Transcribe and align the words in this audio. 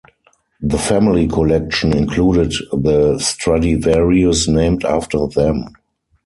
The 0.63 0.79
family 0.79 1.27
collection 1.27 1.95
included 1.95 2.51
the 2.71 3.19
Stradivarius 3.19 4.47
named 4.47 4.83
after 4.83 5.27
them. 5.27 5.65